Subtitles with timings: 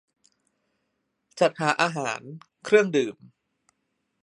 [1.39, 2.21] -จัดหาอาหาร-
[2.65, 3.15] เครื่องดื่ม